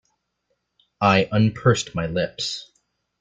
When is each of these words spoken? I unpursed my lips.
I 0.99 1.25
unpursed 1.31 1.93
my 1.93 2.07
lips. 2.07 2.71